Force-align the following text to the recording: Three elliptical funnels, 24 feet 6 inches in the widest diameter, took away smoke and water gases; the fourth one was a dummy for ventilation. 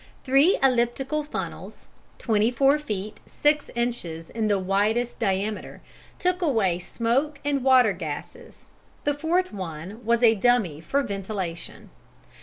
Three 0.23 0.57
elliptical 0.63 1.23
funnels, 1.23 1.87
24 2.17 2.79
feet 2.79 3.19
6 3.27 3.69
inches 3.75 4.31
in 4.31 4.47
the 4.47 4.57
widest 4.57 5.19
diameter, 5.19 5.79
took 6.17 6.41
away 6.41 6.79
smoke 6.79 7.37
and 7.45 7.63
water 7.63 7.93
gases; 7.93 8.69
the 9.03 9.13
fourth 9.13 9.53
one 9.53 10.03
was 10.03 10.23
a 10.23 10.33
dummy 10.33 10.81
for 10.81 11.03
ventilation. 11.03 11.91